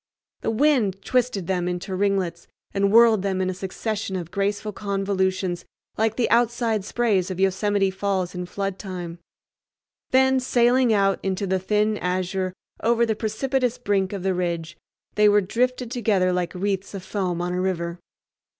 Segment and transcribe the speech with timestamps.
[0.41, 5.63] The wind twisted them into ringlets and whirled them in a succession of graceful convolutions
[5.95, 9.19] like the outside sprays of Yosemite Falls in flood time;
[10.09, 12.51] then, sailing out into the thin azure
[12.81, 14.75] over the precipitous brink of the ridge
[15.13, 17.99] they were drifted together like wreaths of foam on a river.